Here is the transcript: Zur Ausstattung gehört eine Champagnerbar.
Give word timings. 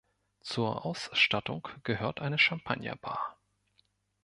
Zur 0.41 0.83
Ausstattung 0.83 1.67
gehört 1.83 2.21
eine 2.21 2.39
Champagnerbar. 2.39 3.37